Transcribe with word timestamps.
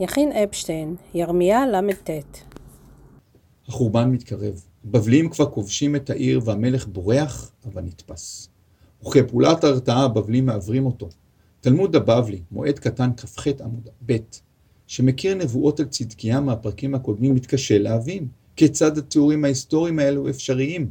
יכין 0.00 0.32
אפשטיין, 0.32 0.96
ירמיה 1.14 1.66
ל"ט 1.66 2.10
החורבן 3.68 4.10
מתקרב. 4.10 4.64
הבבלים 4.84 5.30
כבר 5.30 5.46
כובשים 5.50 5.96
את 5.96 6.10
העיר 6.10 6.40
והמלך 6.44 6.86
בורח, 6.86 7.52
אבל 7.64 7.82
נתפס. 7.82 8.48
וכפעולת 9.06 9.64
הרתעה 9.64 10.04
הבבלים 10.04 10.46
מעוורים 10.46 10.86
אותו. 10.86 11.08
תלמוד 11.60 11.96
הבבלי, 11.96 12.42
מועד 12.50 12.78
קטן 12.78 13.10
כ"ח 13.16 13.46
עמוד 13.46 13.88
ב', 14.06 14.16
שמכיר 14.86 15.34
נבואות 15.34 15.80
על 15.80 15.86
צדקיה 15.86 16.40
מהפרקים 16.40 16.94
הקודמים, 16.94 17.34
מתקשה 17.34 17.78
להבין 17.78 18.28
כיצד 18.56 18.98
התיאורים 18.98 19.44
ההיסטוריים 19.44 19.98
האלו 19.98 20.28
אפשריים. 20.28 20.90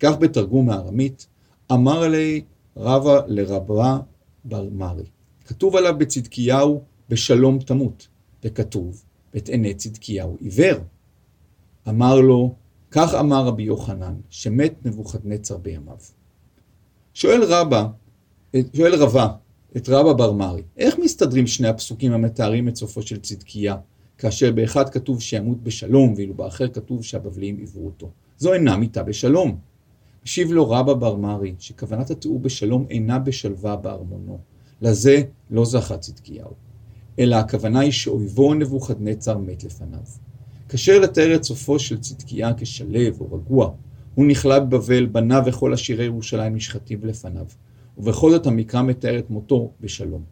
כך 0.00 0.16
בתרגום 0.16 0.70
הארמית, 0.70 1.26
אמר 1.72 2.02
עלי 2.02 2.42
רבה 2.76 3.20
לרבה 3.26 3.98
בר 4.44 4.68
מרי. 4.72 5.06
כתוב 5.44 5.76
עליו 5.76 5.98
בצדקיהו 5.98 6.82
בשלום 7.08 7.58
תמות, 7.58 8.08
וכתוב 8.44 9.02
ואת 9.34 9.48
עיני 9.48 9.74
צדקיהו 9.74 10.36
עיוור. 10.40 10.78
אמר 11.88 12.20
לו, 12.20 12.54
כך 12.90 13.14
אמר 13.14 13.46
רבי 13.46 13.62
יוחנן, 13.62 14.14
שמת 14.30 14.86
נבוכדנצר 14.86 15.56
בימיו. 15.56 15.96
שואל 17.14 17.42
רבה, 17.44 17.86
שואל 18.76 18.94
רבה 18.94 19.28
את 19.76 19.88
רבא 19.88 20.12
בר 20.12 20.32
מרי, 20.32 20.62
איך 20.76 20.98
מסתדרים 20.98 21.46
שני 21.46 21.68
הפסוקים 21.68 22.12
המתארים 22.12 22.68
את 22.68 22.76
סופו 22.76 23.02
של 23.02 23.20
צדקיה, 23.20 23.76
כאשר 24.18 24.52
באחד 24.52 24.88
כתוב 24.90 25.22
שימות 25.22 25.62
בשלום, 25.62 26.14
ואילו 26.16 26.34
באחר 26.34 26.68
כתוב 26.68 27.04
שהבבלים 27.04 27.58
עברו 27.62 27.86
אותו? 27.86 28.10
זו 28.38 28.52
אינה 28.52 28.76
מיתה 28.76 29.02
בשלום. 29.02 29.58
השיב 30.24 30.52
לו 30.52 30.70
רבא 30.70 30.94
בר 30.94 31.16
מרי, 31.16 31.54
שכוונת 31.58 32.10
התיאור 32.10 32.40
בשלום 32.40 32.86
אינה 32.90 33.18
בשלווה 33.18 33.76
בארמונו. 33.76 34.38
לזה 34.82 35.22
לא 35.50 35.64
זכה 35.64 35.96
צדקיהו. 35.96 36.71
אלא 37.18 37.36
הכוונה 37.36 37.80
היא 37.80 37.92
שאויבו 37.92 38.54
נבוכדנצר 38.54 39.38
מת 39.38 39.64
לפניו. 39.64 40.00
כאשר 40.68 41.00
לתאר 41.00 41.34
את 41.34 41.44
סופו 41.44 41.78
של 41.78 42.00
צדקיה 42.00 42.52
כשלו 42.56 43.00
או 43.20 43.32
רגוע, 43.32 43.70
הוא 44.14 44.26
נכלא 44.26 44.58
בבבל, 44.58 45.06
בניו 45.06 45.42
וכל 45.46 45.72
עשירי 45.72 46.04
ירושלים 46.04 46.54
נשחטים 46.54 47.04
לפניו, 47.04 47.46
ובכל 47.98 48.30
זאת 48.30 48.46
המקרא 48.46 48.82
מתאר 48.82 49.18
את 49.18 49.30
מותו 49.30 49.72
בשלום. 49.80 50.22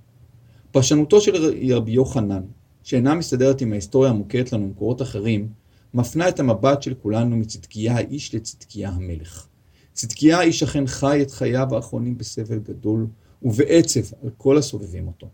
פרשנותו 0.71 1.21
של 1.21 1.55
רבי 1.75 1.93
יוחנן, 1.93 2.43
שאינה 2.83 3.15
מסתדרת 3.15 3.61
עם 3.61 3.73
ההיסטוריה 3.73 4.11
המוכרת 4.11 4.53
לנו 4.53 4.67
במקורות 4.67 5.03
אחרים, 5.03 5.49
מפנה 5.95 6.29
את 6.29 6.41
המבט 6.41 6.83
של 6.83 6.95
כולנו 6.95 7.37
מצדקיה 7.37 7.97
האיש 7.97 8.35
לצדקיה 8.35 8.89
המלך. 8.89 9.47
צדקיה 9.93 10.39
האיש 10.39 10.63
אכן 10.63 10.87
חי 10.87 11.23
את 11.23 11.31
חייו 11.31 11.75
האחרונים 11.75 12.19
בסבל 12.19 12.59
גדול 12.59 13.07
ובעצב 13.43 14.15
על 14.23 14.31
כל 14.37 14.59
הסובבים 14.59 15.07
אותו. 15.07 15.29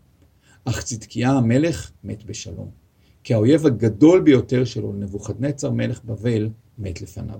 אך 0.69 0.83
צדקיה 0.83 1.31
המלך 1.31 1.91
מת 2.03 2.23
בשלום, 2.23 2.69
כי 3.23 3.33
האויב 3.33 3.65
הגדול 3.65 4.21
ביותר 4.21 4.65
שלו, 4.65 4.93
נבוכדנצר 4.93 5.71
מלך 5.71 6.03
בבל, 6.03 6.49
מת 6.77 7.01
לפניו. 7.01 7.39